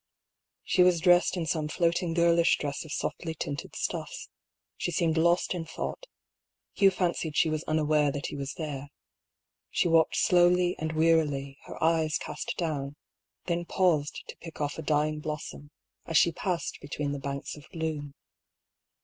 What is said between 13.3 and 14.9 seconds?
then paused to pick off a